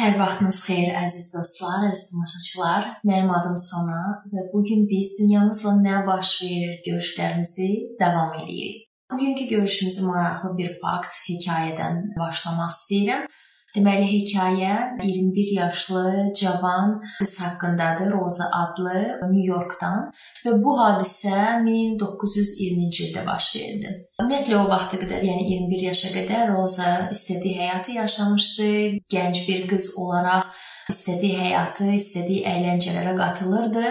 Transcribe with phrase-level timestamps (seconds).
[0.00, 2.84] Hər vaxtınız xeyir əziz dostlar, əziz tamaşaçılar.
[3.04, 3.98] Mənim adım Sona
[4.32, 7.66] və bu gün biz dünyamızla nə baş verir görüşlərimizi
[8.00, 8.86] davam edirik.
[9.12, 13.28] Bugünkü görüşümüzü maraqlı bir fakt, hekayədən başlamaq istəyirəm.
[13.70, 20.08] Deməli hekayə 21 yaşlı cavan qız haqqındadır, Roza adlı, New Yorkdan
[20.44, 21.36] və bu hadisə
[21.66, 23.92] 1920-ci ildə baş verdi.
[24.18, 28.70] Ümumiyyətlə o vaxta qədər, yəni 21 yaşa qədər Roza istədiyi həyatı yaşamışdı.
[29.14, 30.50] Gənc bir qız olaraq
[30.90, 33.86] istədiyi həyatı, istədiyi əyləncələrə qatılırdı.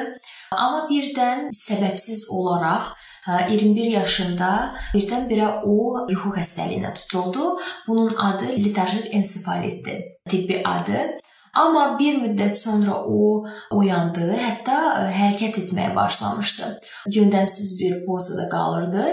[0.59, 2.91] Amma birdən səbəbsiz olaraq
[3.27, 4.51] 21 yaşında
[4.93, 7.55] birdən-birə o yuxu xəstəliyinə tutuldu.
[7.87, 10.03] Bunun adı letarjik ensefalitdir.
[10.29, 11.19] Tibbi adı.
[11.57, 14.75] Amma bir müddət sonra o oyandı, hətta
[15.15, 16.67] hərəkət etməyə başlamışdı.
[17.15, 19.05] Yöndəmsiz bir pozada qalırdı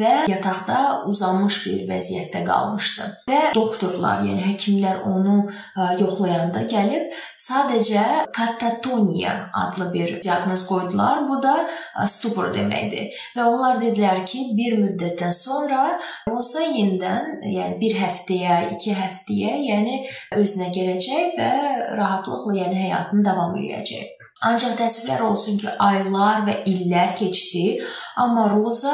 [0.00, 0.80] və yataqda
[1.12, 3.06] uzanmış bir vəziyyətdə qalmışdı.
[3.30, 5.36] Və doktorlar, yəni həkimlər onu
[6.02, 7.14] yoxlayanda gəlib
[7.46, 9.32] sadəcə katatoniya
[9.62, 11.22] adlı bir diaqnoz qoydular.
[11.28, 11.54] Bu da
[12.10, 13.14] stupor deməkdir.
[13.36, 15.82] Və onlar dedilər ki, bir müddətdən sonra
[16.30, 19.98] Rosa yenidən, yəni bir həftəyə, 2 həftəyə, yəni
[20.40, 21.50] özünə gələcək və
[22.00, 24.25] rahatlıqla yəni həyatını davam edəcək.
[24.44, 27.78] Ancaq təəssüflər olsun ki, aylar və illər keçdi,
[28.20, 28.92] amma Roza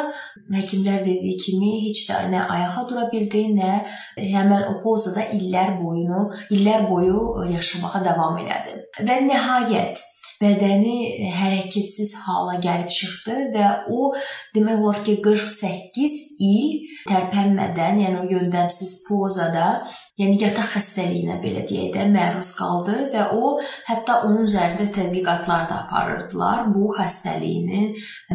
[0.54, 3.72] həkimlər dediyi kimi heç də nə ayağa dura bildi, nə
[4.20, 8.78] həmin o pozada illər boyunu, illər boyu yaşamağa davam elədi.
[9.02, 10.04] Və nəhayət
[10.42, 14.12] bədəni hərəkətsiz hala gəlib çıxdı və o
[14.54, 19.82] demək olar ki 48 il tərpənmədən, yəni o yöndəmsiz pozada
[20.20, 23.54] yəni yataq xəstəliyinə belə deyək də məruz qaldı və o
[23.88, 27.84] hətta onun üzərində tədqiqatlar da aparırdılar bu xəstəliyini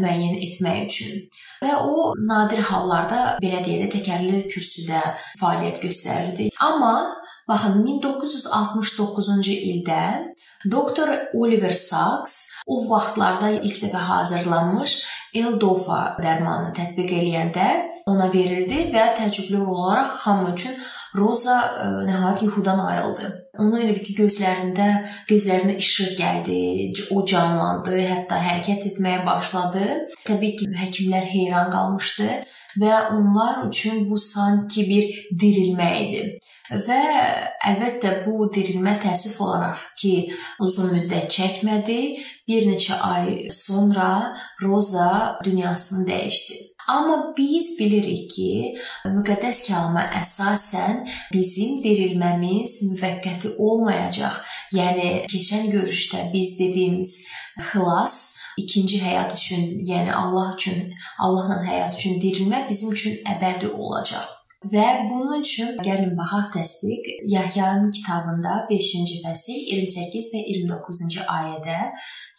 [0.02, 1.28] müəyyən etmək üçün.
[1.62, 5.02] Və o nadir hallarda belə deyək də təkərli kürsüdə
[5.40, 6.50] fəaliyyət göstərirdi.
[6.62, 6.96] Amma
[7.50, 10.02] baxın 1969-cu ildə
[10.66, 12.36] doktor Oliver Sacks
[12.68, 14.98] o vaxtlarda ilk dəfə hazırlanmış
[15.38, 17.68] L-dopa dərmanını tətbiq eləyəndə
[18.10, 20.78] ona verildi və təcrübli olaraq hamı üçün
[21.18, 23.30] Roza ə, e, nəhayət yuxudan ayıldı.
[23.58, 24.88] Onun elə bir ki, gözlərində,
[25.30, 26.60] gözlərinə işıq gəldi,
[27.16, 29.88] o canlandı, hətta hərəkət etməyə başladı.
[30.28, 32.30] Təbii ki, həkimlər heyran qalmışdı
[32.78, 35.10] və onlar üçün bu sanki bir
[35.42, 36.24] dirilmə idi.
[36.68, 37.00] Və
[37.70, 40.14] əlbəttə bu dirilmə təəssüf olaraq ki,
[40.64, 42.00] uzun müddət çəkmədi.
[42.48, 46.77] Bir neçə ay sonra Roza dünyasını dəyişdi.
[46.88, 48.52] Amma biz bilirik ki,
[49.12, 51.02] müqəddəs kəlmə əsasən
[51.34, 54.38] bizim dirilməmiz müvəqqəti olmayacaq.
[54.78, 57.12] Yəni keçən görüşdə biz dediyimiz
[57.72, 58.16] xilas
[58.64, 64.32] ikinci həyat üçün, yəni Allah üçün, Allahla həyat üçün dirilmə bizim üçün əbədi olacaq.
[64.72, 71.78] Və bunun üçün gəlin baxaq təsdiq Yahyanın kitabında 5-ci fəsil 28 və 29-cu ayədə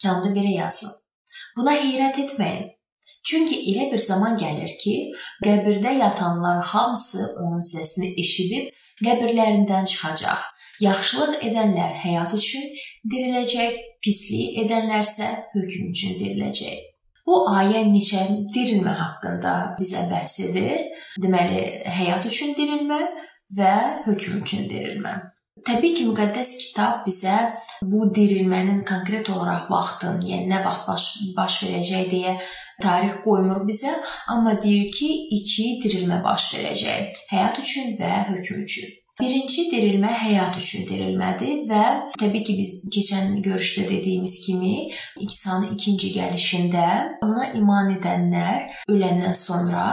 [0.01, 0.99] kəndə belə yazılıb.
[1.57, 2.67] Buna heyrət etməyin.
[3.29, 4.95] Çünki elə bir zaman gəlir ki,
[5.45, 8.71] qəbirdə yatanlar hamısı onun səsini eşidib
[9.05, 10.47] qəbirlərindən çıxacaq.
[10.81, 12.65] Yaxşılıq edənlər həyat üçün
[13.11, 16.85] diriləcək, pislik edənlərsə hökm üçün diriləcək.
[17.27, 18.23] Bu ayə neçə
[18.55, 20.87] dirilmə haqqında bizə bəhs edir.
[21.21, 21.65] Deməli,
[21.99, 23.03] həyat üçün dirilmə
[23.59, 23.73] və
[24.07, 25.13] hökm üçün dirilmə.
[25.67, 27.35] Təbii ki, müqəddəs kitab bizə
[27.91, 32.33] bu dirilmənin konkret olaraq vaxtın, yəni nə vaxt baş, baş verəcək deyə
[32.81, 33.91] tarix qoymur bizə,
[34.27, 35.09] amma deyir ki,
[35.39, 37.21] iki dirilmə baş verəcək.
[37.33, 38.95] Həyat üçün və hökm üçün.
[39.19, 41.83] Birinci dirilmə həyat üçün dirilmədir və
[42.21, 44.93] təbii ki, biz keçən görüşdə dediyimiz kimi
[45.25, 46.85] İsa'nın ikinci gəlişində
[47.27, 49.83] ona iman edənlər öləndən sonra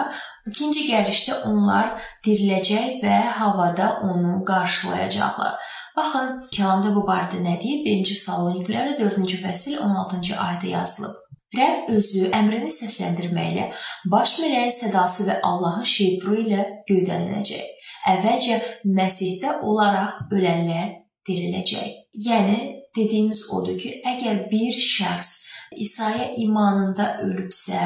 [0.47, 5.57] İkinci gəlişdə onlar diriləcək və havada onu qarşılayacaqlar.
[5.97, 7.83] Baxın, kəlamda bu barədə nə deyir?
[7.89, 11.26] 1-ci Saloniklilərə 4-cü fəsil 16-cı ayədə yazılıb.
[11.55, 13.69] Rəbb özü əmrini səsləndirməklə
[14.11, 17.69] baş mələyin sədası və Allahın şeypuru ilə göydən enəcək.
[18.11, 18.57] Əvvəlcə
[18.97, 20.91] Məsihdə olaraq ölənlər
[21.29, 21.93] diriləcək.
[22.27, 22.59] Yəni
[22.97, 25.33] dediyimiz odur ki, əgər bir şəxs
[25.77, 27.81] İsa'ya imanında ölübsə,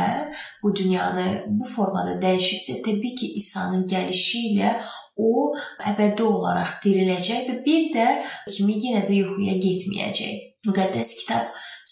[0.62, 4.74] bu dünyanı bu formada dəyişibsə, təbii ki, İsa'nın gəlişi ilə
[5.20, 5.50] o
[5.90, 8.06] əbədi olaraq diriləcək və bir də
[8.52, 10.46] kimi yenə də yuxuya getməyəcək.
[10.68, 11.48] Müqəddəs kitab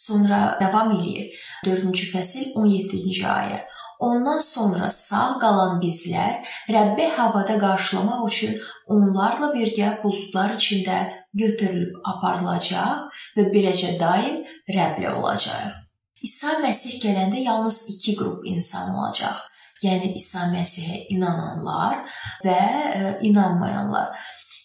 [0.09, 1.33] sonra davam eləyir.
[1.67, 3.65] 4-cü fəsil 17-ci ayə.
[3.99, 8.55] Ondan sonra sağ qalan bizlər Rəbbi havada qarşılamaq üçün
[8.95, 11.01] onlarla birgə buludlar içində
[11.41, 14.45] götürülüb aparılacaq və beləcə daim
[14.77, 15.75] Rəbblə olacağıq.
[16.23, 19.43] İsa Məsih gələndə yalnız 2 qrup insan olacaq.
[19.83, 22.01] Yəni İsa Məsihə inananlar
[22.47, 22.59] və
[22.95, 24.15] e, inanmayanlar.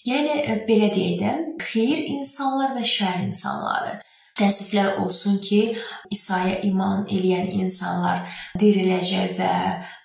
[0.06, 1.36] Yəni belə deyək də,
[1.72, 4.01] xeyir insanlar və şər insanları
[4.34, 5.60] Təəssüflər olsun ki,
[6.10, 8.24] İsa'ya iman eləyən insanlar
[8.58, 9.52] diriləcək və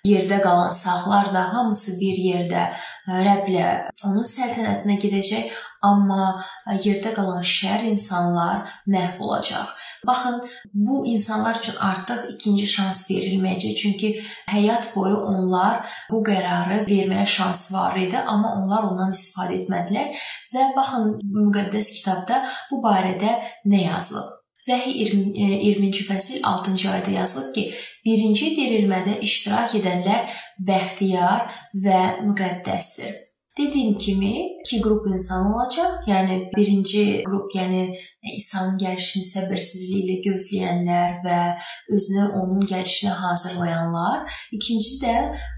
[0.05, 2.69] yerdə qalan sağlar da hamısı bir yerdə
[3.09, 3.67] Rəbblə
[4.05, 5.51] onun səltənətinə gedəcək,
[5.83, 6.43] amma
[6.83, 9.71] yerdə qalan şər insanlar məhv olacaq.
[10.07, 10.41] Baxın,
[10.73, 14.11] bu insanlar üçün artıq ikinci şans verilməyəcək, çünki
[14.47, 20.11] həyat boyu onlar bu qərarı verməyə şans var idi, amma onlar ondan istifadə etmədilər
[20.53, 24.35] və baxın müqəddəs kitabda bu barədə nə yazılıb?
[24.69, 25.29] Vəhiy 20,
[25.65, 27.63] 20-ci fəsil 6-cı ayədə yazılıb ki,
[28.05, 30.37] birinci dirilmədə iştirak edənlər
[30.69, 31.49] bəxtiyar
[31.85, 33.28] və müqəddəsdir.
[33.57, 36.05] Dediyim kimi, iki qrup insan olacaq.
[36.07, 37.81] Yəni birinci qrup, yəni
[38.37, 41.39] İsa'nın gəlişini səbirsizliklə gözləyənlər və
[41.95, 44.37] özünü onun gəlişinə hazırlayanlar.
[44.55, 45.15] İkincisi də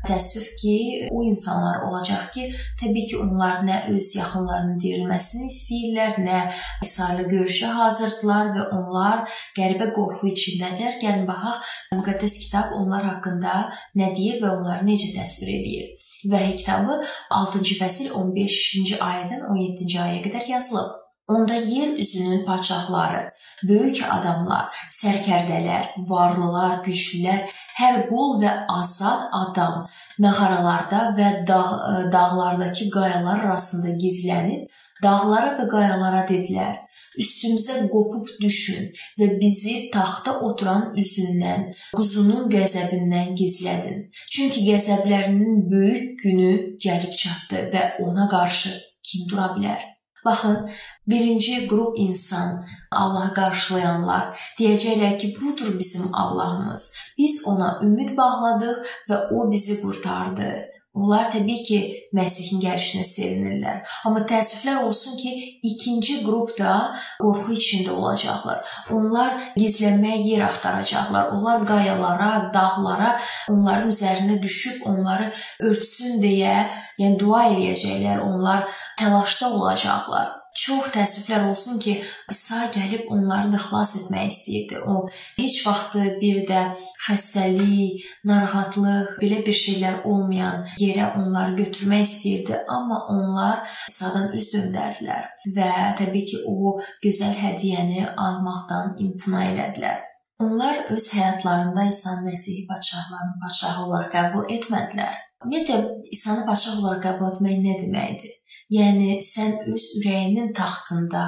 [0.08, 0.76] təəssüf ki,
[1.12, 2.48] o insanlar olacaq ki,
[2.82, 6.40] təbii ki, onlar nə öz yaxınlarının dirilməsini istəyirlər, nə
[6.88, 9.26] İsa ilə görüşə hazırdılar və onlar
[9.58, 10.96] qəribə qorxu içindədirlər.
[11.04, 11.68] Gəlin baxaq,
[12.00, 13.58] müqəddəs kitab onlar haqqında
[14.00, 16.11] nə deyir və onları necə təsvir edir.
[16.30, 16.98] Vəhiy kitabı
[17.34, 20.98] 6-cı fəsil 15-ci ayədən 17-ci ayəyə qədər yazılıb.
[21.32, 23.22] Onda yer üzünün padşahları,
[23.64, 27.46] böyük adamlar, sərkərdələr, varlılar, güclülər,
[27.80, 29.86] hər qul və azad adam
[30.20, 31.64] məğaralarda və dağ,
[32.12, 34.68] dağlardakı qayalar arasında gizlənib
[35.04, 36.80] dağlara və qayalara dedilər:
[37.20, 38.90] üstümüzə qopub düşün
[39.20, 44.08] və bizi taxta oturan üzündən, quzunun qəzəbindən gizlədin.
[44.32, 46.52] Çünki qəzəblərinin böyük günü
[46.86, 49.88] gəlib çatdı və ona qarşı kim dura bilər?
[50.26, 50.70] Baxın,
[51.08, 56.84] birinci qrup insan Allahı qarşılayanlar deyəcəklər ki, budur bizim Allahımız.
[57.18, 60.52] Biz ona ümid bağladıq və o bizi qurtardı.
[60.94, 61.78] Onlar təbii ki,
[62.12, 63.78] Məsihin gəlişinə sevinirlər.
[64.08, 65.32] Amma təəssüflər olsun ki,
[65.70, 66.74] ikinci qrup da
[67.22, 68.60] qorxu içində olacaqlar.
[68.92, 71.32] Onlar gizlənməyə yer axtaracaqlar.
[71.38, 73.14] Onlar qayalara, dağlara,
[73.56, 75.32] onların üzərinə düşüb onları
[75.70, 76.68] örtsün deyə,
[77.00, 78.20] yəni dua eləyəcəklər.
[78.28, 78.68] Onlar
[79.00, 80.41] təlaşda olacaqlar.
[80.52, 81.94] Çox təəssüflər olsun ki,
[82.32, 84.82] İsa gəlib onları da xilas etmək istəyirdi.
[84.84, 85.08] O
[85.38, 86.64] heç vaxt bir də
[87.06, 95.32] xəstəlik, narahatlıq, belə bir şeylər olmayan yerə onları götürmək istəyirdi, amma onlar İsa'dan üz döndərdilər
[95.56, 95.72] və
[96.04, 100.04] təbii ki, o gözəl hədiyyəni almaqdan imtina elədilər.
[100.42, 105.18] Onlar öz həyatlarında İsa Məsih padşahlarını padşah olaraq qəbul etmədilər.
[105.46, 105.78] Ümumiyyətlə
[106.12, 108.41] İsanı padşah olaraq qəbul etmək nə deməkdir?
[108.72, 111.24] Yəni sən öz ürəyinin taxtında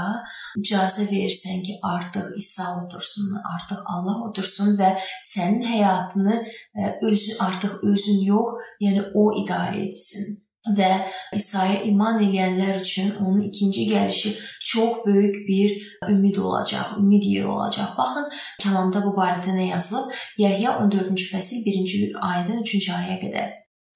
[0.61, 4.93] icazə verirsən ki, artıq İsa otursun, artıq Allah otursun və
[5.27, 10.37] sənin həyatını e, özü artıq özün yox, yəni o idarə etsin
[10.77, 10.89] və
[11.35, 14.31] İsa'ya iman edənlər üçün onun ikinci gəlişi
[14.71, 17.97] çox böyük bir ümid olacaq, ümid yeri olacaq.
[17.97, 18.29] Baxın,
[18.63, 20.13] kəlamda bu barədə nə yazılıb?
[20.39, 23.49] Yəhya 14-cü fəsil 1-ci ayədən 3-cü ayəyə qədər.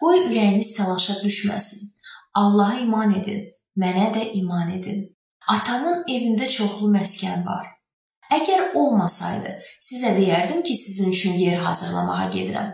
[0.04, 1.94] Qoy ürəyiniz təlaşa düşməsin.
[2.38, 3.46] Allaha iman edin,
[3.82, 5.06] mənə də iman edin.
[5.50, 7.66] Atamın evində çoxlu məskən var.
[8.38, 12.74] Əgər olmasaydı, sizə deyərdim ki, sizin üçün yer hazırlamağa gedirəm.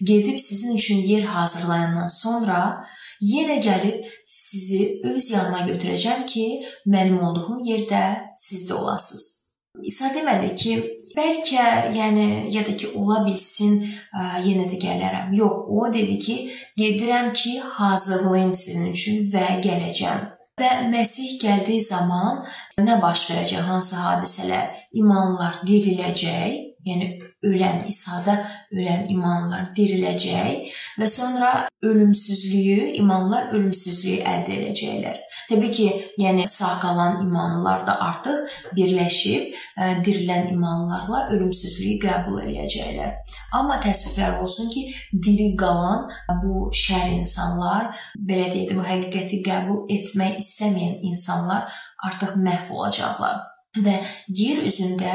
[0.00, 2.84] Gedib sizin üçün yer hazırlayandan sonra
[3.20, 6.46] yenə gəlib sizi öz yanıma götürəcəm ki,
[6.86, 8.02] mənim olduğum yerdə
[8.36, 9.47] siz də olasınız.
[9.88, 10.72] İsa demədi ki,
[11.16, 11.64] bəlkə,
[11.94, 13.78] yəni ya da ki, ola bilsin,
[14.10, 15.34] ə, yenə də gələrəm.
[15.38, 16.36] Yox, o dedi ki,
[16.80, 20.26] gedirəm ki, hazırlayım sizin üçün və gələcəm.
[20.58, 22.40] Və Məsih gəldiyi zaman
[22.82, 24.72] nə baş verəcək, hansı hadisələr?
[24.98, 26.56] İmanlar diriləcək,
[26.90, 27.08] yəni
[27.48, 28.34] ölən İsa'da
[28.74, 31.50] ölən imanlar diriləcək və sonra
[31.82, 35.18] ölümsüzlüyü, imanlar ölümsüzlüyü əldə edəcəklər.
[35.48, 43.14] Təbii ki, yəni sağ qalan imanlılar da artıq birləşib ə, dirilən imanlarla ölümsüzlüyü qəbul edəcəklər.
[43.58, 46.08] Amma təəssüflər olsun ki, diri qalan
[46.42, 51.70] bu şər insanlar, belə deyək bu həqiqəti qəbul etmək istəməyən insanlar
[52.08, 53.96] artıq məhv olacaqlar və
[54.32, 55.14] yer üzündə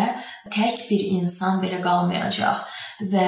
[0.53, 2.61] tək bir insan belə qalmayacaq
[3.13, 3.27] və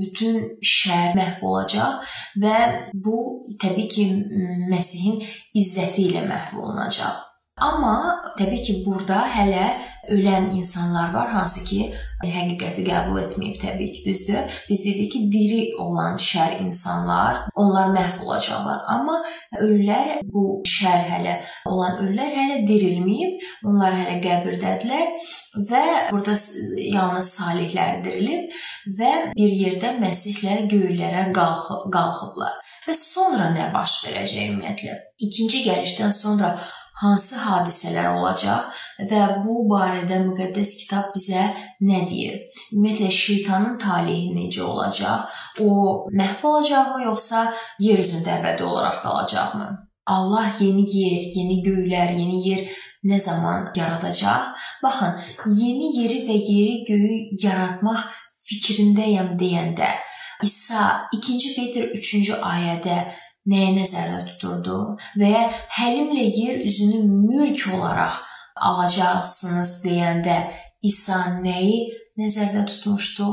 [0.00, 2.56] bütün şər məhv olacaq və
[3.06, 3.20] bu
[3.62, 4.08] təbii ki
[4.72, 5.22] Məsihin
[5.54, 7.22] izzəti ilə məhv olunacaq.
[7.62, 9.66] Amma təbii ki, burada hələ
[10.12, 11.80] ölən insanlar var, hansı ki,
[12.24, 14.58] həqiqəti qəbul etməyib təbii ki, düzdür?
[14.68, 18.82] Biz dedik ki, diri olan şər insanlar, onlar məhv olacaqlar.
[18.96, 19.20] Amma
[19.60, 21.38] ölülər, bu şər hələ
[21.70, 25.32] olan ölülər hələ dirilməyib, onlar hələ qəbirdədirlər
[25.70, 26.36] və burada
[26.82, 28.54] yalnız salihlər dirilib
[28.98, 32.60] və bir yerdə Məsihlə göylərə qalxıb, qalxıblar.
[32.84, 34.96] Və sonra nə baş verəcək ümumiyyətlə?
[35.24, 36.50] İkinci gəlişdən sonra
[37.02, 41.48] hansı hadisələr olacaq və bu barədə müqəddəs kitab bizə
[41.88, 42.38] nə deyir?
[42.72, 45.26] Ümumiyyətlə şeytanın taleyi necə olacaq?
[45.66, 45.70] O
[46.20, 47.44] məhv olacaqmı yoxsa
[47.86, 49.68] yer üzündə əbədi olaraq qalacaqmı?
[50.06, 52.64] Allah yeni yer, yeni göylər, yeni yer
[53.08, 54.52] nə zaman yaradacaq?
[54.82, 58.04] Baxın, yeni yeri və yeri göyü yaratmaq
[58.44, 59.88] fikrindəyəm deyəndə
[60.44, 62.96] İsa 2 Petr 3-cü ayədə
[63.50, 64.78] nəyə nəzərdə tuturdu
[65.20, 65.32] və
[65.78, 68.20] həlimlə yer üzünü mülk olaraq
[68.68, 70.38] alacaqsınız deyəndə
[70.84, 71.78] İsa nəyi
[72.20, 73.28] nəzərdə tutmuşdu?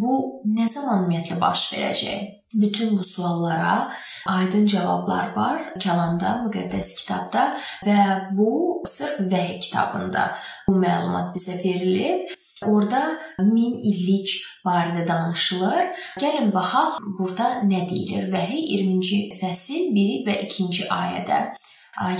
[0.00, 2.26] Bu nə zaman ümumiyyətlə baş verəcək?
[2.62, 3.90] Bütün bu suallara
[4.26, 7.46] aydın cavablar var kəlamda, müqəddəs kitabda
[7.86, 7.98] və
[8.34, 10.30] bu sırf vəhy kitabında
[10.68, 12.30] bu məlumat bizə verilib.
[12.66, 14.34] Orda 1000 illik
[14.66, 15.86] barədə danışılır.
[16.20, 18.28] Gəlin baxaq burada nə deyilir.
[18.32, 21.40] Vəhy 20-ci fəsil 1 və 2-ci ayədə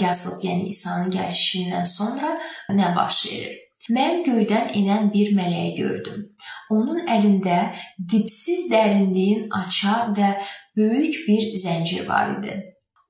[0.00, 2.37] yazılıb, yəni İsa'nın gəlişindən sonra
[2.70, 3.59] nə baş verir?
[3.90, 6.26] Mən göydən enən bir mələyi gördüm.
[6.70, 7.73] Onun əlində
[8.12, 10.35] dipsiz dərinliyin açar və
[10.76, 12.59] böyük bir zəncir var idi.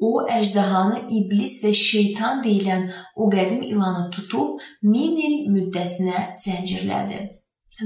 [0.01, 7.21] O əjdahanı iblis və şeytan deyilən o qədim ilanı tutub 1000 il müddətinə zəncirlədi.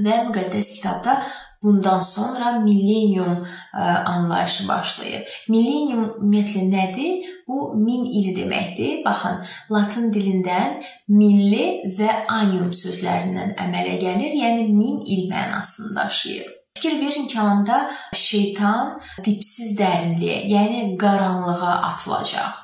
[0.05, 1.19] Və müqəddəs kitabda
[1.63, 3.43] bundan sonra millenium
[3.73, 5.37] ə, anlayışı başlayır.
[5.49, 7.29] Millenium ümumiyyətlə nədir?
[7.47, 8.99] Bu 1000 il deməkdir.
[9.05, 9.41] Baxın,
[9.71, 16.53] latın dilindən milli və annium sözlərindən əmələ gəlir, yəni 1000 il mənasını daşıyır.
[16.75, 17.77] Fikir verin kəlamda
[18.13, 22.61] şeytan dipsiz dərinliyə, yəni qaranlığa atılacaq.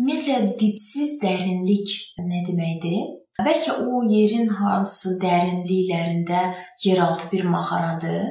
[0.00, 1.92] Ümumiyyətlə dipsiz dərinlik
[2.30, 3.02] nə deməkdir?
[3.44, 6.40] Bəlkə o yerin hansı dərinliklərində
[6.84, 8.22] yeraltı bir mağaradır.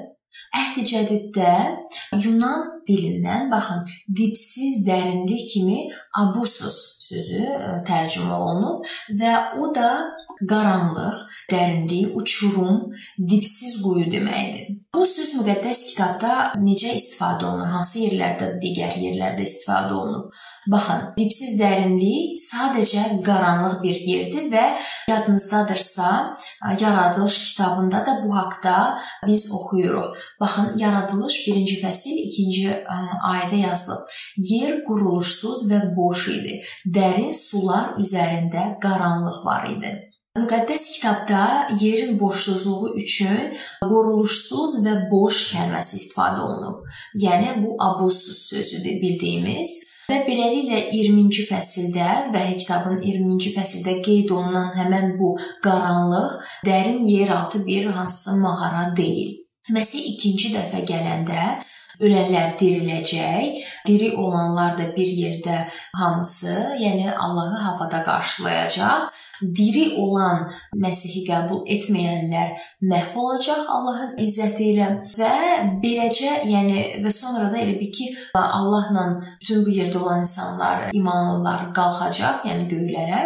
[0.57, 1.53] Əhd-i Cədiddə
[2.23, 3.85] Yunan dilindən baxın,
[4.17, 5.79] dipsiz dərinlik kimi
[6.17, 7.45] abusus sözü
[7.87, 8.87] tərcümə olunub
[9.21, 9.91] və o da
[10.49, 11.17] qaranlıq,
[11.51, 12.91] dərinlik, uçurum,
[13.29, 14.77] dipsiz quyu deməkdir.
[14.95, 17.69] Bu söz müqəddəs kitabda necə istifadə olunur?
[17.75, 20.33] Hansı yerlərdə, digər yerlərdə istifadə olunub?
[20.69, 24.65] Baxın, dipsiz dərinlik sadəcə qaranlıq bir yerdir və
[25.09, 26.09] yadınızdadırsa,
[26.81, 30.13] Yaradılış kitabında da bu haqqda biz oxuyuruq.
[30.39, 32.67] Baxın, Yaradılış 1-ci fəsil 2-ci
[33.31, 34.05] ayədə yazılıb.
[34.37, 36.61] Yer quruluşsuz və boş idi.
[36.85, 40.10] Dərin sular üzərində qaranlıq var idi.
[40.39, 43.39] Müqəddəs kitabda yerin boşluqluğu üçün
[43.83, 46.85] qoruluşsuz və boş kəlməsi istifadə olunub.
[47.23, 49.73] Yəni bu abusuz sözüdür bildiyimiz.
[50.11, 55.33] Və beləliklə 20-ci fəsildə və kitabın 20-ci fəsildə qeyd olunan həmin bu
[55.67, 59.33] qaranlıq dərin yeraltı bir hansısa mağara deyil.
[59.75, 61.57] Məsih ikinci dəfə gələndə
[61.99, 65.65] ölənlər diriləcək, diri olanlar da bir yerdə
[65.99, 69.11] hamısı, yəni Allahı havada qarşılayacaq
[69.41, 70.45] diri olan
[70.81, 72.53] Məsihi qəbul etməyənlər
[72.91, 75.33] məhv olacaq Allahın izzəti ilə və
[75.83, 79.07] beləcə, yəni və sonra da elə bil ki, Allahla
[79.41, 83.21] bütün bu yerdə olan insanlar, imanlılar qalxacaq, yəni göylərə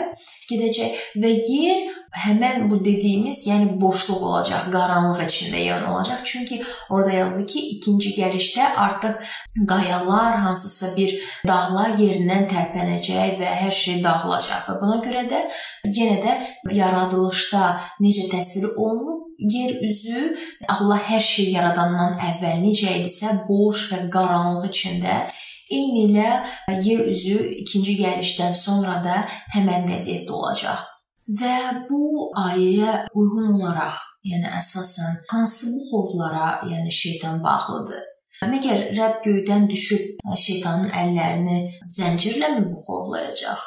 [0.52, 6.22] gedəcək və yer həmən bu dediyimiz, yəni boşluq olacaq, qaranlıq içində yəni olacaq.
[6.24, 9.20] Çünki orada yazılır ki, ikinci gəlişdə artıq
[9.68, 11.16] qayalar, hansısa bir
[11.48, 15.44] dağlar yerindən tərpənəcək və hər şey dağılacaq və buna görə də
[16.00, 16.38] yenə də
[16.80, 17.64] yaradılışda
[18.00, 20.36] necə təsvir olunub, yer üzü
[20.72, 25.25] Allah hər şey yaradandan əvvəl necə idisə, boş və qaranlıq içində
[25.72, 26.31] Eyni ilə
[26.86, 29.22] yer üzü ikinci gəlişdən sonra da
[29.55, 30.84] həmən vəziyyətdə olacaq.
[31.39, 31.55] Və
[31.89, 33.98] bu ayəyə uyğun olaraq,
[34.29, 38.03] yəni əsasən hansı bu xovlara, yəni şeytan bağlıdır?
[38.51, 41.60] Məgər Rəbb göydən düşüb şeytanın əllərini
[41.98, 43.62] zəncirləmi bu xovlayacaq?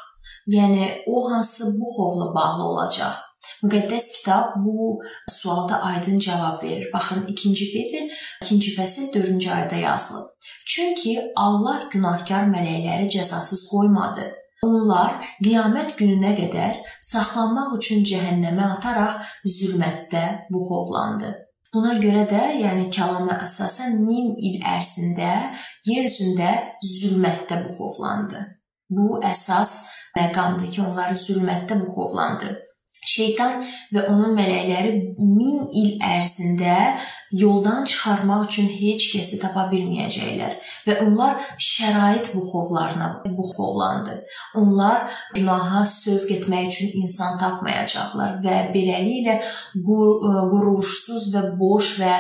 [0.54, 3.27] Yəni o hansı bu xovla bağlı olacaq?
[3.62, 6.90] Müqəddəs kitab bu sualda aydın cavab verir.
[6.92, 8.04] Baxın 2-ci Petr
[8.46, 10.28] 2-ci fəsil 4-cü ayədə yazılıb.
[10.66, 14.28] Çünki Allah günahkar mələkləri cəzasız qoymadı.
[14.66, 21.30] Onlar qiyamət gününə qədər saxlanmaq üçün cəhənnəmə ataraq zülmətdə buxovlandı.
[21.74, 25.32] Buna görə də, yəni kəlama əsasən 1000 il ərzində
[25.86, 26.52] yer üzündə
[26.94, 28.40] zülmətdə buxovlandı.
[28.90, 29.74] Bu əsas
[30.16, 32.54] məqamdır ki, onlar zülmətdə buxovlandı.
[33.08, 33.62] Şeytan
[33.94, 36.74] və onun mələkləri 1000 il ərzində
[37.32, 40.54] yoldan çıxarmaq üçün heç kəsi tapa bilməyəcəklər
[40.86, 44.18] və onlar şərait buxovlarına buxovlandı.
[44.60, 49.40] Onlar günaha sövq etmək üçün insan tapmayacaqlar və beləliklə
[49.88, 52.14] quruluşsuz və boş və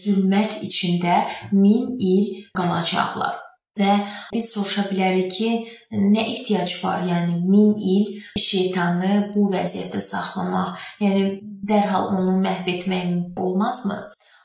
[0.00, 1.22] zülmət içində
[1.52, 3.41] 1000 il qalacaqlar.
[3.80, 3.92] Və
[4.32, 5.50] biz soruşa bilərik ki,
[5.96, 7.06] nə ehtiyac var?
[7.08, 11.22] Yəni 1000 il şeytanı bu vəziyyətdə saxlamaq, yəni
[11.68, 13.96] dərhal onu məhv etmək olmazmı?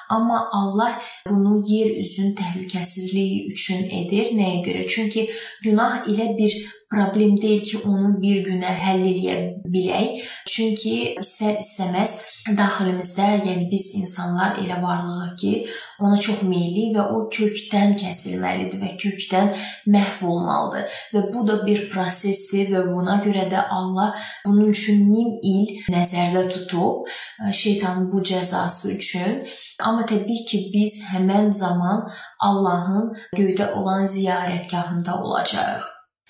[0.10, 4.32] Amma Allah bunu yer üzünün təhlükəsizliyi üçün edir.
[4.40, 4.88] Nəyə görə?
[4.88, 5.30] Çünki
[5.64, 6.56] günah ilə bir
[6.90, 9.36] problem deyil ki, onu bir günə həll edə
[9.68, 10.22] bilək.
[10.48, 12.14] Çünki istər-istəməz
[12.56, 15.52] daxilimizdə, yəni biz insanlar elə varlığıq ki,
[16.00, 19.52] ona çox meyilli və o kökdən kəsilməlidir və kökdən
[19.92, 20.98] məhv olmalıdır.
[21.14, 26.48] Və bu da bir prosesdir və buna görə də Allah bunun üçün 1000 il nəzərdə
[26.54, 27.12] tutub
[27.52, 29.42] şeytanın bu cəzası üçün.
[29.84, 32.07] Amma təbii ki, biz həmən zaman
[32.41, 35.86] Allahın göydə olan ziyarətgahında olacağıq.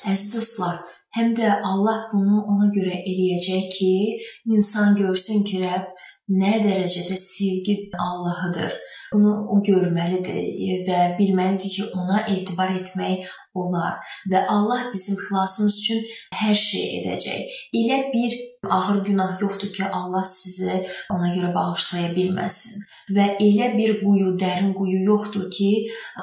[0.06, 0.82] Əziz dostlar,
[1.18, 3.94] həm də Allah bunu ona görə eləyəcək ki,
[4.56, 5.96] insan görsün ki, Rəbb
[6.42, 8.75] nə dərəcədə sevgi Allahıdır.
[9.13, 14.01] Bunu o görməlidir və bilməlidir ki, ona etibar etmək olar
[14.32, 16.04] və Allah bizim xilasımız üçün
[16.42, 17.56] hər şey edəcək.
[17.80, 18.36] Elə bir
[18.70, 22.84] ağır günah yoxdur ki, Allah sizi ona görə bağışlaya bilməsin
[23.16, 25.72] və elə bir quyu, dərin quyu yoxdur ki,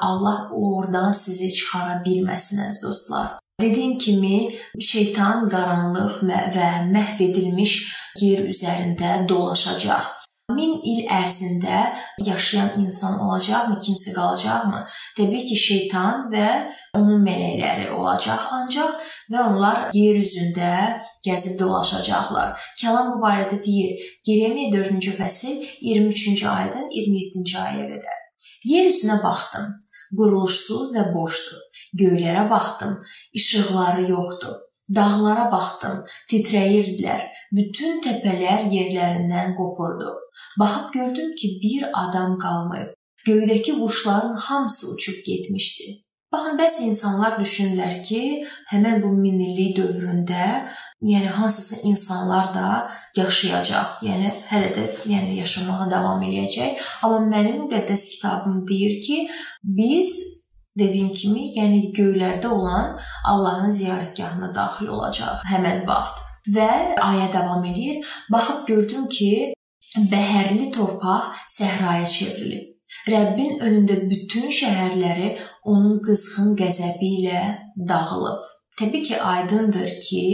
[0.01, 3.35] Allah oradan sizi çıxara bilməsin əziz dostlar.
[3.61, 4.49] Dediyim kimi,
[4.81, 7.77] şeytan qaranlıq və məhv edilmiş
[8.21, 10.24] yer üzərində dolaşacaq.
[10.53, 11.77] Min il ərzində
[12.21, 14.83] yaşayan insan olacaqmı, kimsə qalacaqmı?
[15.17, 16.49] Təbii ki, şeytan və
[16.99, 20.69] onun mələkləri olacaq ancaq və onlar yer üzündə
[21.25, 22.53] gəzib dolaşacaqlar.
[22.77, 24.05] Kəlam bu barədə deyir.
[24.29, 28.21] Yeremiya 4-cü fəsil 23-cü ayədən 27-ci ayəyə qədər.
[28.69, 29.73] Yer üzünə baxdım.
[30.13, 31.65] Quruluşsuz və boşdur.
[31.97, 32.99] Göylərə baxdım,
[33.33, 34.61] işıqları yoxdur.
[34.93, 37.23] Dağlara baxdım, titrəyirdilər.
[37.57, 40.11] Bütün təpələr yerlərindən qopurdu.
[40.59, 42.93] Baxıb gördüm ki, bir adam qalmayıb.
[43.27, 46.05] Göydəki quşların hamısı uçub getmişdi.
[46.31, 48.21] Baxın, bəzi insanlar düşünürlər ki,
[48.69, 50.45] həmin bu minillik dövründə,
[51.01, 52.65] yəni hansısa insanlar da
[53.17, 53.99] yaşayacaq.
[54.05, 56.81] Yəni hələ də yəni yaşamağa davam eləyəcək.
[57.07, 59.17] Amma mənim müqəddəs kitabım deyir ki,
[59.63, 60.11] biz
[60.79, 62.97] Dediyim kimi, yəni göylərdə olan
[63.31, 66.23] Allahın ziyarətgahına daxil olacaq həmin vaxt.
[66.55, 68.05] Və ayə davam edir.
[68.31, 69.53] Baxıb gördüm ki,
[70.11, 72.73] bəhərli torpaq səhraya çevrilib.
[73.09, 75.31] Rəbbin önündə bütün şəhərləri
[75.71, 77.41] onun qızğın qəzəbi ilə
[77.89, 78.43] dağılıb.
[78.79, 80.25] Təbii ki, aydındır ki,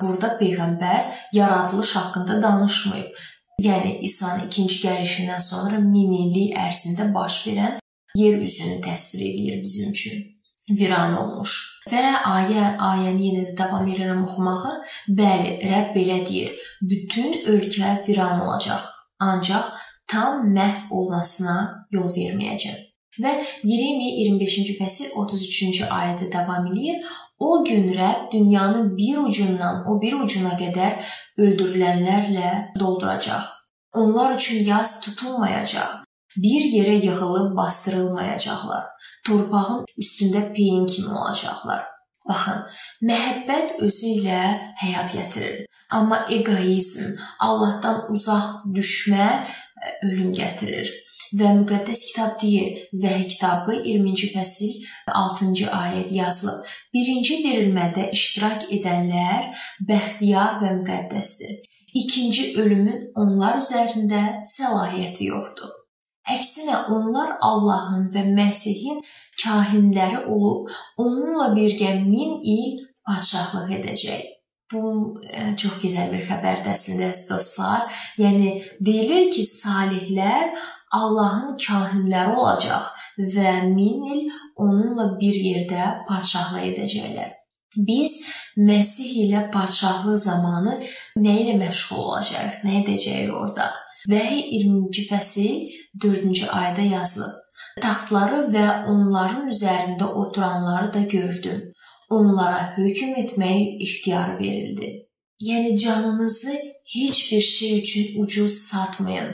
[0.00, 3.12] burada peyğəmbər yaradılış haqqında danışmayıb.
[3.62, 7.81] Yəni İsa'nın ikinci gəlişindən sonra min illik ərzində baş verən
[8.14, 10.22] yer üzünü təsvir eləyir bizim üçün.
[10.70, 11.54] Viran olmuş.
[11.90, 14.74] Və ayə ayəni yenə də davam edirəm oxumağa.
[15.20, 16.52] Bəli, Rəbb belə deyir:
[16.90, 18.84] bütün ölkə viran olacaq,
[19.18, 19.72] ancaq
[20.12, 21.56] tam məhv olmasına
[21.96, 22.78] yol verməyəcəm.
[23.22, 23.32] Və
[23.68, 27.02] Yeremiya 25-ci fəsil 33-cü ayədə davam edir.
[27.38, 31.02] O gün Rəbb dünyanın bir ucundan o bir ucuna qədər
[31.42, 33.50] öldürülənlərlə dolduracaq.
[33.98, 36.02] Onlar üçün yaz tutulmayacaq
[36.36, 38.84] bir yerə yığılıb bastırılmayacaqlar.
[39.26, 41.82] Torpağın üstündə peyin kimi olacaqlar.
[42.28, 42.60] Baxın,
[43.08, 44.42] məhəbbət özü ilə
[44.82, 45.64] həyat gətirir.
[45.90, 50.92] Amma egoizm, Allahdan uzaq düşmə e, ölüm gətirir.
[51.40, 54.72] Və müqəddəs kitab deyir, Vəhy kitabı 20-ci fəsil
[55.08, 56.72] 6-cı ayət yazılıb.
[56.94, 59.50] Birinci dirilmədə iştirak edənlər
[59.88, 61.62] bəxtiyar və müqəddəsdir.
[62.02, 65.81] İkinci ölümün onlar üzərində səlahiyyəti yoxdur.
[66.30, 69.00] Əksinə onlar Allahın və Məsihin
[69.42, 70.70] kahinləri olub
[71.02, 74.22] onunla birgə min il padşahlıq edəcək.
[74.72, 74.82] Bu
[75.26, 77.90] e, çox gözəl bir xəbərdir əslində dostlar.
[78.22, 80.54] Yəni deyilir ki, salihlər
[80.94, 82.88] Allahın kahinləri olacaq
[83.34, 84.24] və min il
[84.56, 87.34] onunla bir yerdə padşahlıq edəcəklər.
[87.76, 88.16] Biz
[88.56, 90.74] Məsih ilə padşahlıq zamanı
[91.24, 92.58] nə ilə məşğul olacağıq?
[92.66, 93.70] Nə edəcəyik orada?
[94.10, 95.58] Vəhy 20-ci fəsil
[96.02, 97.38] 4-cü ayədə yazılıb.
[97.82, 101.60] Taxtları və onların üzərində oturanları da gördüm.
[102.10, 104.90] Onlara hökm etmək ixtiyarı verildi.
[105.40, 106.56] Yəni canınızı
[106.94, 109.32] heç bir şey üçün ucuz satmayın.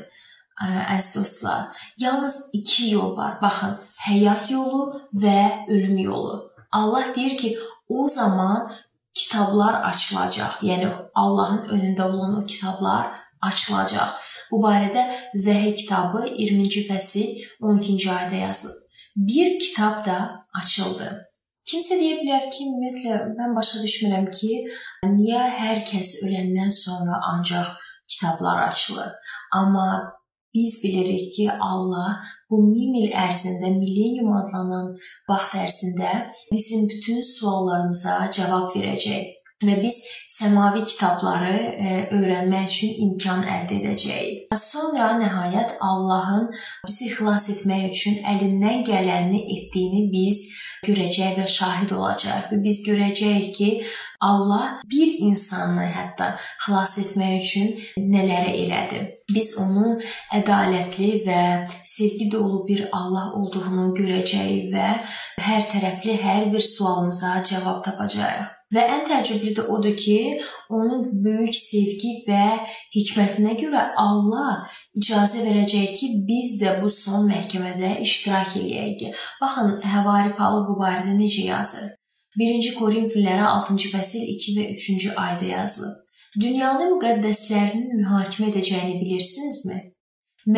[0.92, 1.66] Əziz dostlar,
[1.98, 3.36] yalnız iki yol var.
[3.42, 3.76] Baxın,
[4.08, 6.50] həyat yolu və ölüm yolu.
[6.72, 8.72] Allah deyir ki, o zaman
[9.14, 10.60] kitablar açılacaq.
[10.62, 13.06] Yəni Allahın önündə olan o kitablar
[13.40, 14.18] açılacaq
[14.50, 15.04] Bu barədə
[15.46, 18.84] Vəhy kitabı 20-ci fəsil 12-ci ayədə yazılıb.
[19.16, 20.18] Bir kitab da
[20.54, 21.08] açıldı.
[21.68, 24.52] Kimsə deyə bilər ki, ümumiyyətlə mən başa düşmürəm ki,
[25.16, 27.74] niyə hər kəs öləndən sonra ancaq
[28.08, 29.10] kitablar açılır.
[29.52, 29.88] Amma
[30.54, 32.16] biz bilirik ki, Allah
[32.50, 34.94] bu 1000 il ərzində, millenium adlanan
[35.28, 36.12] vaxt ərzində
[36.52, 39.96] bizim bütün suallarımıza cavab verəcək və biz
[40.30, 44.54] səmavi kitabları e, öyrənmək üçün imkan əldə edəcəyik.
[44.58, 46.48] Sonra nəhayət Allahın
[46.86, 50.44] bizi xilas etmək üçün əlindən gələni etdiyini biz
[50.86, 53.70] görəcək və şahid olacaq və biz görəcəyik ki,
[54.20, 56.32] Allah bir insanı hətta
[56.64, 57.68] xilas etmək üçün
[58.14, 59.02] nələri elədi.
[59.30, 59.98] Biz onun
[60.34, 61.40] ədalətli və
[61.70, 64.92] sevgi dolu bir Allah olduğunu görəcəyik və
[65.48, 68.57] hər tərəfli hər bir sualımıza cavab tapacağıq.
[68.74, 70.16] Və ən təəccüblü də odur ki,
[70.68, 72.42] onun böyük sevgi və
[72.92, 74.66] hikmətinə görə Allah
[74.98, 79.06] icazə verəcək ki, biz də bu son məhkəmədə iştirak eləyək.
[79.40, 81.94] Baxın, Həvari Paul bu barədə necə yazır?
[82.36, 85.96] 1-ci Korinfillərə 6-cı fəsil 2 və 3-cü ayədə yazılıb.
[86.36, 89.78] Dünyanı müqəddəslərinin mühakimə edəcəyini bilirsinizmi?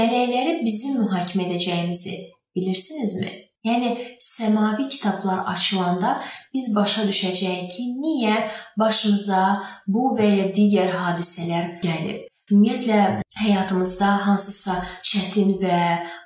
[0.00, 2.16] Mələkləri bizim mühakimə edəcəyimizi
[2.58, 3.30] bilirsinizmi?
[3.64, 3.90] Yəni
[4.24, 6.14] səmavi kitablar açılanda
[6.54, 8.36] biz başa düşəcəyik ki, niyə
[8.80, 9.42] başımıza
[9.86, 12.26] bu və ya digər hadisələr gəlib.
[12.50, 15.76] Ümumiyyətlə həyatımızda hansısa çətin və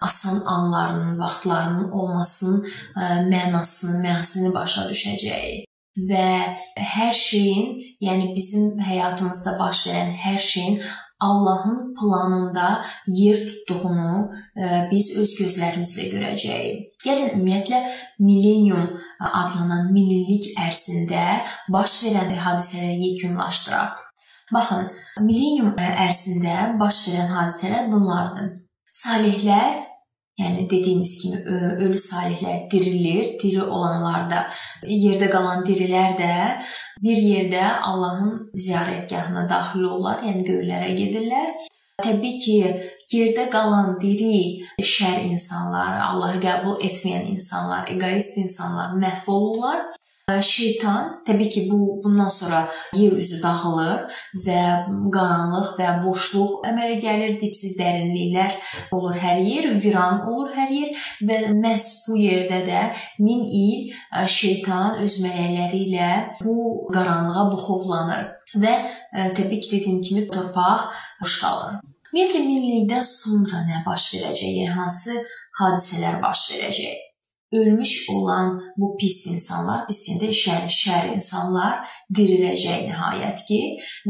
[0.07, 9.59] asan anlarının, vaxtlarının olmasının e, mənasını, mənasını başa düşəcəyik və hər şeyin, yəni bizim həyatımızda
[9.61, 10.81] baş verən hər şeyin
[11.20, 16.90] Allahın planında yer tutduğunu e, biz öz gözlərimizlə görəcəyik.
[17.05, 17.81] Gəlin ümumiyyətlə
[18.18, 24.03] millenium adlanan minillik ərzində baş verən hadisələri yekunlaşdıraq.
[24.53, 28.53] Baxın, millenium ərzində baş verən hadisələr bunlardır.
[29.05, 29.85] Salihlər
[30.35, 31.37] Yəni dediyimiz kimi
[31.87, 34.40] ölü salihlər dirilir, diri olanlar da,
[34.83, 36.31] yerdə qalan dirilər də
[37.02, 41.54] bir yerdə Allahın ziyarətgahına daxil olurlar, yəni göylərə gedirlər.
[42.02, 42.57] Təbii ki,
[43.14, 49.85] yerdə qalan diri şər insanlar, Allahı qəbul etməyən insanlar, egoist insanlar məhv olurlar
[50.41, 53.99] Şeytan təbii ki, bu bundan sonra yer üzü dağılır
[54.47, 54.63] və
[55.13, 58.57] qaranlıq və boşluq əmələ gəlir, dipsiz dərinliklər
[58.97, 62.81] olur hər yer, viran olur hər yer və məhz bu yerdə də
[63.21, 63.93] 1000 il
[64.39, 66.11] şeytan öz mələkləri ilə
[66.41, 66.57] bu
[66.89, 68.27] qaranlığa buxovlanır
[68.65, 68.75] və
[69.37, 70.89] təbii ki, dediyim kimi torpaq
[71.21, 71.83] boş qalır.
[72.15, 74.63] Ümumiyyətlə minillikdən sonra nə baş verəcək?
[74.63, 75.21] Yəni hansı
[75.61, 77.11] hadisələr baş verəcək?
[77.55, 81.85] Ölmüş olan bu pis insanlar, biz deyəndə şər, şər insanlar
[82.17, 83.61] diriləcək nəhayət ki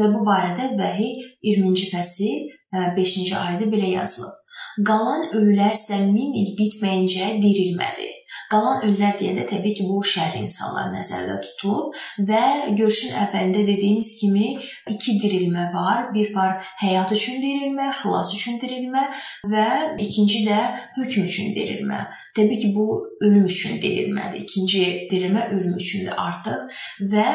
[0.00, 1.10] və bu barədə Vəhi
[1.44, 2.48] 20-ci fəsil
[2.96, 4.40] 5-ci ayədə belə yazılıb.
[4.88, 8.10] Qalan ölülər isə min il bitməyincə dirilmədi.
[8.52, 11.94] Qalan ölülər deyəndə təbii ki, bu şər insanlar nəzərdə tutulub
[12.28, 12.42] və
[12.76, 14.54] görüşün əvvəlində dediyimiz kimi
[14.90, 16.08] iki dirilmə var.
[16.14, 19.06] Bir var həyat üçün dirilmə, xilas üçün dirilmə
[19.50, 19.68] və
[20.04, 20.58] ikinci də
[20.98, 22.04] hökm üçün dirilmə.
[22.36, 22.86] Təbii ki, bu
[23.24, 24.44] ölüm üçün dirilmədir.
[24.44, 26.76] İkinci dirilmə ölüm üçündür artıq
[27.12, 27.26] və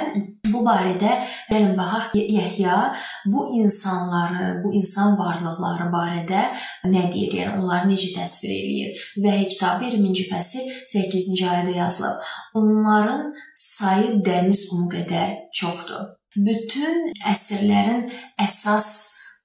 [0.50, 1.12] bu barədə
[1.50, 2.78] gəlin baxaq Yəhya
[3.26, 6.44] bu insanları, bu insan varlıqları barədə
[6.92, 7.36] nə deyir?
[7.42, 9.08] Yəni onları necə təsvir eləyir?
[9.24, 12.32] Vəhy kitabı 20-ci fəsil 8-ci ayədə yazılıb.
[12.60, 16.10] Onların sayı dəniz qumu qədər çoxdur.
[16.36, 18.04] Bütün əsrlərin
[18.46, 18.90] əsas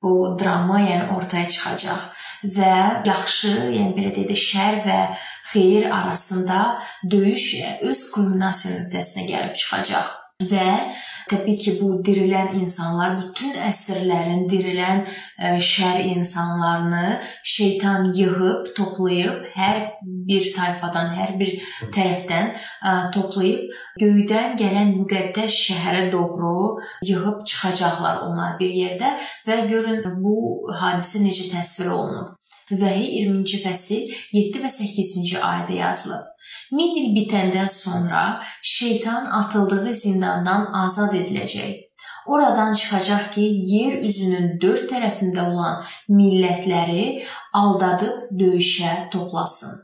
[0.03, 2.03] bu drama, yəni ortaya çıxacaq
[2.57, 2.75] və
[3.09, 4.99] yaxşı, yəni belə deyək də şər və
[5.53, 6.59] xeyir arasında
[7.11, 7.47] döyüş
[7.89, 10.13] öz kulminasiya nöqtəsinə gəlib çıxacaq
[10.51, 10.69] və
[11.31, 17.21] təbii ki, bu dirilən insanlar bütün əsrlərin dirilən ə, şər insanlarını
[17.55, 19.81] şeytan yığıb, toplayıb hər
[20.29, 21.55] bir tayfadan, hər bir
[21.95, 29.15] tərəfdən ə, toplayıb göydən gələn müqəddəs şəhərə doğru yığıb çıxacaqlar onlar bir yerdə
[29.49, 30.39] və görün bu
[30.81, 32.35] hadisə necə təsvir olunub.
[32.73, 36.34] Vəhi 20-ci fəsil 7 və 8-ci ayədə yazılıb.
[36.77, 38.23] Min il bitəndən sonra
[38.63, 41.73] şeytan atıldığı zindandan azad ediləcək.
[42.27, 49.75] Oradan çıxacaq ki, yer üzünün dörd tərəfində olan millətləri aldadıb döyüşə toplasın.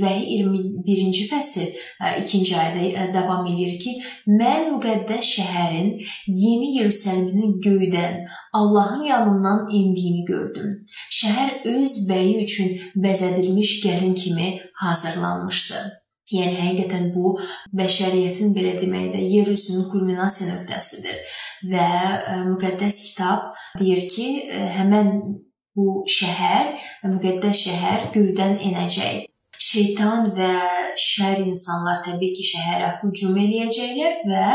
[0.00, 3.96] Və 21-ci fəsil 2-ci ayədə davam edir ki,
[4.40, 5.90] mən müqəddəs şəhərin
[6.26, 8.22] Yeni Yerusəlimin göydən
[8.60, 10.70] Allahın yanından endiyini gördüm.
[11.18, 14.48] Şəhər öz bəyi üçün bəzədilmiş gəlin kimi
[14.84, 16.03] hazırlanmışdı.
[16.32, 17.34] Yəni həqiqətən bu
[17.76, 21.18] bəşəriyyətin belə deməkdə yer üzünün kulminasiya nöqtəsidir
[21.68, 25.10] və e, müqəddəs kitab deyir ki, e, həmin
[25.76, 26.72] bu şəhər,
[27.12, 29.26] müqəddəs şəhər göydən enəcək.
[29.64, 30.54] Şeytan və
[31.00, 34.48] şər insanlar təbii ki, şəhərə hücum eləyəcəklər və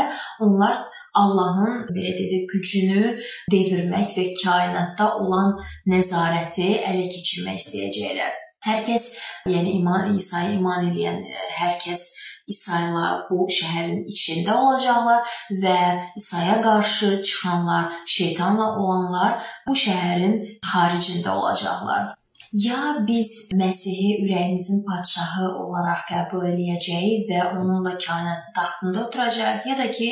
[0.46, 0.82] onlar
[1.22, 3.16] Allahın belə deyək gücünü
[3.54, 5.54] devirmək və kainatda olan
[5.94, 8.38] nəzarəti ələ keçirmək istəyəcəklər.
[8.60, 9.04] Hər kəs,
[9.48, 11.22] yəni iman İsa'ya iman edən
[11.56, 12.02] hər kəs
[12.50, 15.76] İsa'yla bu şəhərin içində olacaqlar və
[16.20, 20.36] İsa'ya qarşı çıxanlar, şeytanla olanlar bu şəhərin
[20.72, 22.10] xaricində olacaqlar.
[22.52, 29.86] Ya biz Məsihi ürəyimizin padşahı olaraq qəbul eləyəcəyik və onunla kainatın taxtında oturacağıq, ya da
[29.90, 30.08] ki,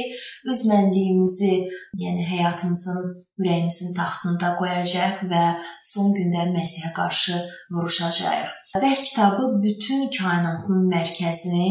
[0.47, 1.57] öz mənliyimizi,
[2.05, 3.11] yəni həyatımızın
[3.43, 5.45] ürəyimizin taxtında qoyacağıq və
[5.91, 7.43] son gündə Məsihə qarşı
[7.75, 8.55] vuruşacağıq.
[8.87, 11.71] Və kitabı bütün kainatın mərkəzini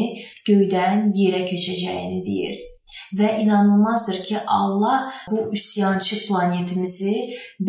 [0.49, 2.66] göydən yerə köçəcəyini deyir
[3.19, 7.15] və inanılmazdır ki, Allah bu üsyançı planetimizi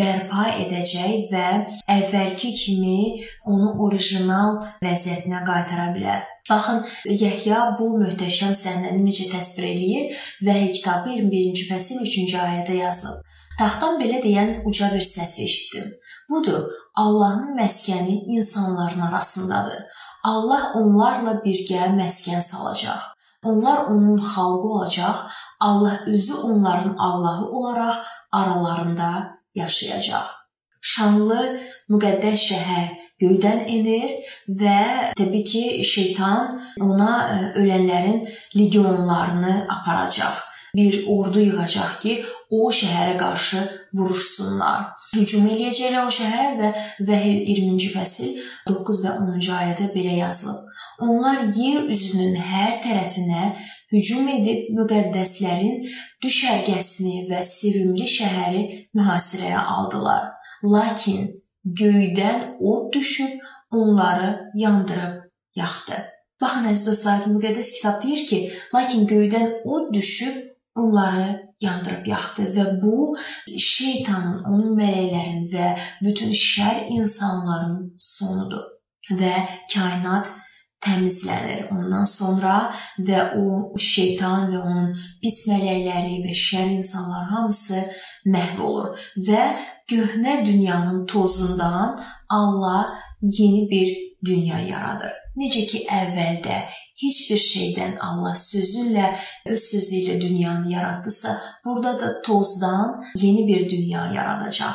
[0.00, 1.46] bərpa edəcək və
[1.98, 2.98] əvvəlki kimi
[3.46, 6.26] onu orijinal vəziyyətinə qaytara bilər.
[6.50, 13.26] Baxın, Yəhya bu möhtəşəm səhnəni necə təsvir eləyir və kitabı 21-ci fəsil 3-cü ayədə yazılıb.
[13.58, 15.90] Taxtdan belə deyən uca bir səs eşitdim.
[16.30, 19.80] Budur, Allahın məskəni insanların arasındadır.
[20.24, 23.17] Allah onlarla birgə məskən salacaq.
[23.44, 25.14] Onlar onun xalqı olacaq.
[25.60, 27.94] Allah özü onların Allahı olaraq
[28.32, 30.26] aralarında yaşayacaq.
[30.80, 31.42] Şanlı,
[31.90, 32.88] müqəddəs şəhər
[33.22, 34.12] göydən enir
[34.60, 34.78] və
[35.18, 38.20] təbii ki, şeytan ona e, ölənlərin
[38.56, 40.44] legionlarını aparacaq.
[40.76, 42.12] Bir ordu yığacaq ki,
[42.50, 43.62] o şəhərə qarşı
[43.98, 44.92] vuruşsunlar.
[45.16, 46.70] Hücum eləyəcəklər o şəhərə və
[47.08, 50.68] Vəhiy 20-ci fəsil 9 və 10-cu ayədə belə yazılıb.
[50.98, 53.52] Onlar yer üzünün hər tərəfinə
[53.92, 55.84] hücum edib müqəddəslərin
[56.24, 58.62] düşərgəsini və sevimli şəhəri
[58.98, 60.32] mühasirəyə aldılar.
[60.64, 61.28] Lakin
[61.80, 63.38] göydən od düşüb
[63.70, 65.20] onları yandırıb
[65.56, 65.98] yaxdı.
[66.40, 68.40] Baxın əziz dostlar, müqəddəs kitab deyir ki,
[68.74, 70.34] lakin göydən od düşüb
[70.78, 71.28] onları
[71.60, 73.14] yandırıb yaxdı və bu
[73.58, 75.70] şeytanın, onun mələklərin və
[76.02, 78.66] bütün şər insanların sonudur
[79.18, 79.34] və
[79.72, 80.30] kainat
[80.84, 82.56] təmizlənir ondan sonra
[83.08, 84.90] və o şeytan və onun
[85.22, 87.82] pis mələkləri və şər insanlar hamısı
[88.34, 89.44] məhv olur və
[89.90, 95.14] köhnə dünyanın tozundan Allah yeni bir dünya yaradır.
[95.38, 96.58] Necə ki əvvəldə
[97.02, 99.12] heç bir şeydən Allah sözülə
[99.46, 104.74] öz sözü ilə dünyanı yaratdısa, burada da tozdan yeni bir dünya yaradacaq.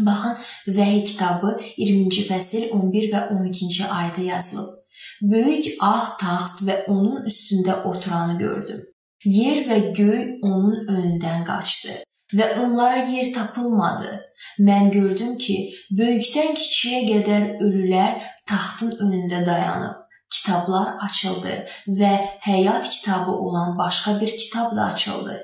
[0.00, 0.36] Baxın,
[0.68, 4.79] Vəhiy kitabı 20-ci fəsil 11 və 12-ci ayədə yazılıb.
[5.22, 8.84] Böyük ağ taxt və onun üstündə oturanı gördüm.
[9.24, 12.00] Yer və göy onun önündən qaçdı
[12.34, 14.10] və onlara yer tapılmadı.
[14.58, 15.56] Mən gördüm ki,
[15.98, 19.98] böyükdən kiçiyə qədər ölülər taxtın önündə dayanıb.
[20.30, 21.56] Kitablar açıldı
[21.98, 22.10] və
[22.46, 25.36] həyat kitabı olan başqa bir kitab da açıldı.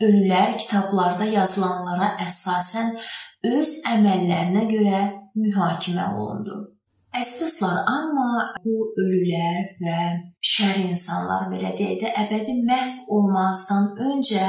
[0.00, 2.96] Ölülər kitablarda yazılanlara əsasən
[3.44, 5.02] öz əməllərinə görə
[5.36, 6.79] mühakimə olundu.
[7.10, 10.02] Əziz dostlar, amma bu ölülər və
[10.46, 14.44] şər insanlar belə deyək də əbədi məhv olmazdan öncə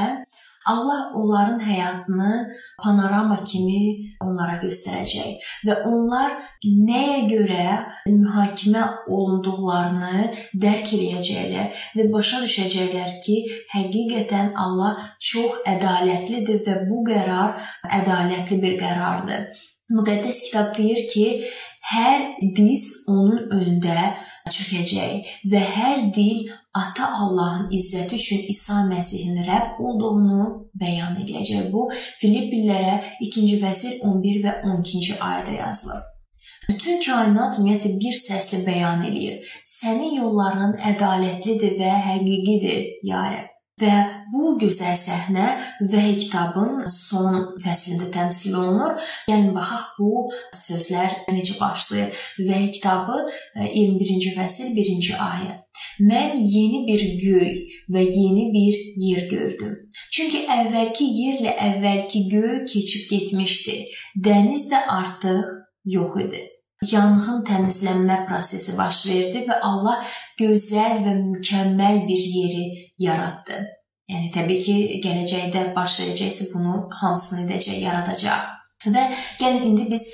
[0.70, 2.52] Allah onların həyatını
[2.84, 3.80] panorama kimi
[4.22, 7.66] onlara göstərəcək və onlar nəyə görə
[8.06, 8.84] mühakimə
[9.16, 10.30] olunduqlarını
[10.66, 13.36] dərk edəcəklər və başa düşəcəklər ki,
[13.74, 17.58] həqiqətən Allah çox ədalətlidir və bu qərar
[17.98, 19.50] ədalətli bir qərardır.
[19.92, 21.26] Müqəddəs kitab deyir ki,
[21.90, 22.20] hər
[22.56, 24.12] diz onun önündə
[24.52, 30.46] çökəcək və hər dil Ata Allahın izzəti üçün İsa Məsihin Rəbb olduğunu
[30.80, 31.68] bəyan edəcək.
[31.74, 36.08] Bu Filippilərə 2-ci fəsil 11 və 12-ci ayədə yazılıb.
[36.68, 39.54] Bütün kainat ümumiyyətlə bir səslə bəyan eləyir.
[39.68, 43.51] Sənin yolların ədalətlidir və həqiqidir, ya Rəbb.
[43.82, 43.94] Və
[44.32, 45.46] bu gözəl səhnə
[45.92, 48.94] Vəhiy kitabın son fəslində təmsil olunur.
[49.26, 52.22] Gəlin baxaq bu sözlər necə başlayır.
[52.38, 53.18] Vəhiy kitabı
[53.58, 55.58] 21-ci e, fəsil 1-ci ayə.
[56.06, 57.52] Mən yeni bir göy
[57.92, 59.74] və yeni bir yer gördüm.
[60.14, 63.78] Çünki əvvəlki yerlə əvvəlki göy keçib getmişdi.
[64.28, 65.44] Dəniz də artıq
[65.96, 66.51] yox idi
[66.82, 72.64] yanğın təmizlənmə prosesi baş verdi və Allah gözəl və mükəmməl bir yeri
[72.98, 73.60] yaratdı.
[74.12, 78.50] Yəni təbii ki, gələcəkdə baş verəcəksə bunu hamısını edəcək, yaradacaq.
[78.82, 79.02] Və
[79.38, 80.08] gəlin indi biz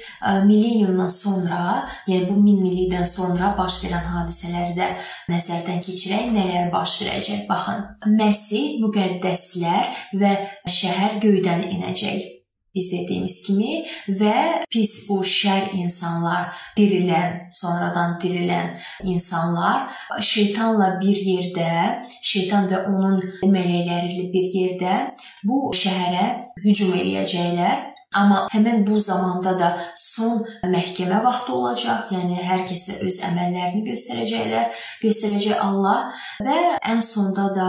[0.45, 4.91] milleniumdan sonra, yəni bu 1000 illikdən sonra baş verən hadisələri də
[5.33, 7.47] nəzərdən keçirək, nələr baş verəcək.
[7.49, 7.87] Baxın,
[8.21, 9.89] Məsih, müqəddəslər
[10.21, 10.35] və
[10.69, 12.38] şəhər göydən enəcək.
[12.75, 13.83] Biz dediyimiz kimi
[14.21, 14.35] və
[14.73, 19.89] pis bu şər insanlar, dirilən, sonradan dirilən insanlar
[20.21, 21.71] şeytanla bir yerdə,
[22.23, 24.97] şeytan və onun mələkləri ilə bir yerdə
[25.49, 26.27] bu şəhərə
[26.65, 27.88] hücum eləyəcəklər.
[28.15, 29.69] Amma həmin bu zamanda da
[30.19, 30.41] son
[30.75, 32.13] məhkəmə vaxtı olacaq.
[32.15, 36.59] Yəni hər kəsə öz əməllərini göstərəcəklər, göstərəcək Allah və
[36.93, 37.69] ən sonda da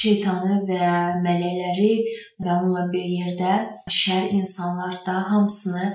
[0.00, 0.90] şeytanı və
[1.24, 1.90] mələkləri
[2.38, 3.56] və onunla bir yerdə
[4.00, 5.90] şər insanlar da hamısını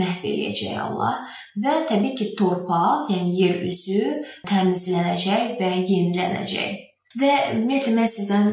[0.00, 1.22] məhv eləyəcək Allah
[1.62, 4.02] və təbii ki, torpaq, yəni yer üzü
[4.50, 6.82] təmizlənəcək və yenilənəcək.
[7.16, 8.48] Və ümumiyyətlə mən sizdən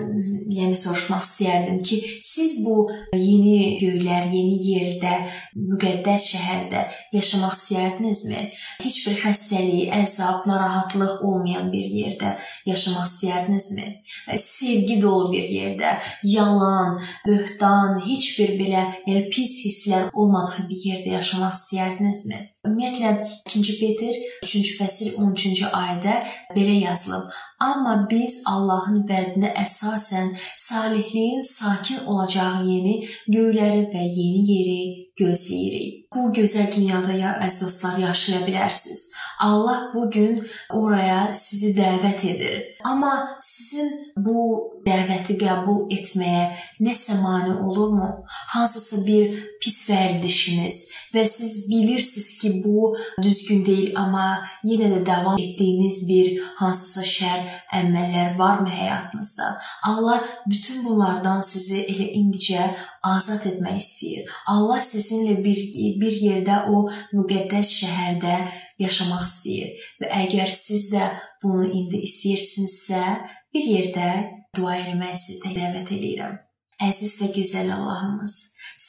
[0.53, 1.97] yəni soruşmaq istəyərdim ki,
[2.33, 2.75] siz bu
[3.13, 5.13] yeni göylər, yeni yerdə,
[5.57, 8.41] müqəddəs şəhərdə yaşamaq istəyirdinizmi?
[8.83, 12.35] Heç bir xəstəlik, əzab, narahatlıq olmayan bir yerdə
[12.69, 13.89] yaşamaq istəyirdinizmi?
[14.45, 15.97] Sevgi dolu bir yerdə,
[16.35, 22.41] yalan, böhtan, heç bir belə yəni pis hisslər olmadığı bir yerdə yaşamaq istəyirdinizmi?
[22.63, 23.09] Ümumiyyətlə
[23.51, 26.13] 2-ci Peter 3-cü fəsil 13-cü ayədə
[26.55, 27.25] belə yazılıb:
[27.59, 30.29] "Amma biz Allahın vədinə əsasən
[30.61, 32.95] salihliyin sakin olacağı yeni
[33.27, 34.79] göyləri və yeni yeri
[35.19, 39.01] gözləyirik." Bu gözəl dünyada ya əziz dostlar yaşaya bilərsiniz.
[39.39, 42.59] Allah bu gün oraya sizi dəvət edir.
[42.83, 44.43] Amma sizin bu
[44.85, 46.43] dəvəti qəbul etməyə
[46.85, 48.09] nəsə mane olurmu?
[48.53, 50.79] Hansısa bir pis vərdişiniz
[51.15, 57.45] və siz bilirsiniz ki, bu düzgün deyil, amma yenə də davam etdiyiniz bir hansısa şər
[57.81, 59.53] əməllər varmı həyatınızda?
[59.89, 62.67] Allah bütün bunlardan sizi elə indicə
[63.03, 64.29] azad etmək istəyir.
[64.53, 65.59] Allah sizinlə bir
[66.01, 66.85] bir yerdə o
[67.17, 68.35] müqəddəs şəhərdə
[68.83, 71.09] yaşamaq istəyir və əgər siz də
[71.43, 73.03] bunu indi istəyirsinizsə,
[73.53, 74.09] bir yerdə
[74.55, 76.39] dua etməyi sizə dəvət edirəm.
[76.83, 78.37] Əziz və gözəl Allahımız,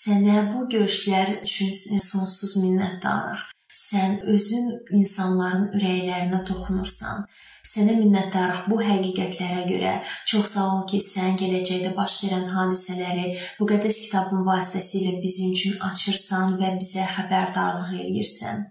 [0.00, 3.50] sənə bu görüşlər üçün sonsuz minnətdarıq.
[3.74, 7.26] Sən özün insanların ürəklərinə toxunursan.
[7.64, 9.92] Sənə minnətdarıq bu həqiqətlərə görə.
[10.28, 15.80] Çox sağ ol ki, sən gələcəkdə baş verən hadisələri bu qəddəs kitabın vasitəsilə bizim üçün
[15.88, 18.62] açırsan və bizə xəbərdarlıq eləyirsən.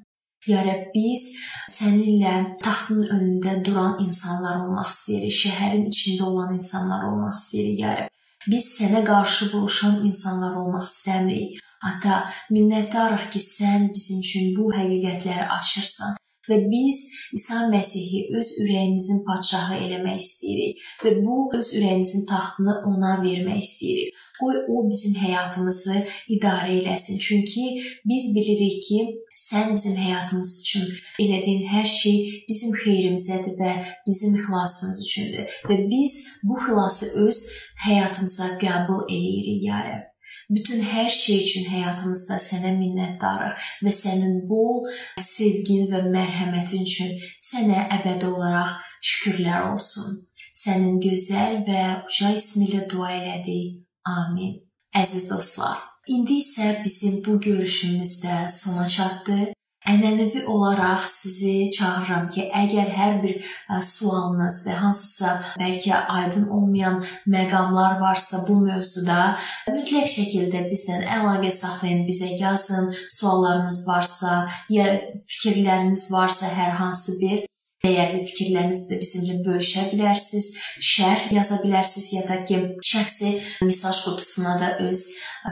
[0.51, 1.25] Ya Rəbb, biz
[1.73, 8.17] səninlə taxtın önündə duran insanlar olmaq istəyirik, şəhərin içində olan insanlar olmaq istəyirik, ya Rəbb.
[8.45, 11.62] Biz sənə qarşı vuruşan insanlar olmaq istəmirik.
[11.89, 16.99] Ata, minnətdarıq ki, sən bizim üçün bu həqiqətləri açırsan və biz
[17.38, 24.19] İsa Məsihi öz ürəyimizin padşahı eləmək istəyirik və bu öz ürəyimizin taxtını ona vermək istəyirik.
[24.39, 25.97] Qoy o bizim həyatımızı
[26.36, 27.19] idarə eləsin.
[27.25, 27.65] Çünki
[28.10, 28.99] biz bilirik ki,
[29.47, 30.88] sən bizim həyatımız üçün
[31.23, 32.17] elədiyin hər şey
[32.49, 33.75] bizim xeyrimizədir və
[34.08, 35.60] bizim xilasımız üçündür.
[35.69, 37.45] Və biz bu xilası öz
[37.86, 40.12] həyatımıza qəbul eləyirik, ya Rəbb.
[40.49, 44.84] Bütün hər şey üçün həyatımızda sənə minnətdarıq və sənin bol
[45.21, 47.15] sevgin və mərhəmətin üçün
[47.47, 50.19] sənə əbədi olaraq şükürlər olsun.
[50.63, 53.82] Sənin gözəl və uca ismi ilə dua elədik.
[54.08, 54.60] Amin.
[54.93, 59.52] Əziz dostlar, indi isə bizim bu görüşümüz də sona çatdı.
[59.84, 67.02] Ənənəvi olaraq sizi çağırıram ki, əgər hər bir ə, sualınız və hansısa bəlkə aydın olmayan
[67.28, 69.34] məqamlar varsa bu mövzuda,
[69.67, 72.93] mütləq şəkildə bizdən əlaqə saxlayın, bizə yazın.
[73.17, 74.88] Suallarınız varsa, ya
[75.28, 77.43] fikirləriniz varsa hər hansı bir
[77.84, 80.50] dəyərli fikirlərinizi də bizimlə bölüşə bilərsiniz,
[80.93, 82.62] şərh yaza bilərsiniz ya da ki,
[82.93, 83.36] şəxsi
[83.67, 85.04] mesaj qutusuna da öz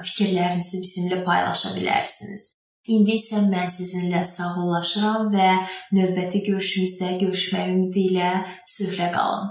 [0.07, 2.53] fikirlərinizi bizimlə paylaşa bilərsiniz.
[2.89, 5.49] İndi isə mən sizinlə sağollaşıram və
[5.93, 8.31] növbəti görüşümüzdə görüşmək ümidi ilə
[8.65, 9.39] sülhlə qalın.